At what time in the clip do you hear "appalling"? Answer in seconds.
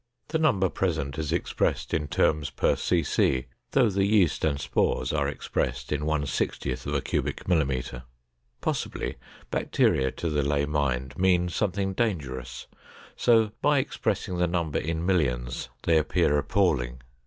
16.35-17.01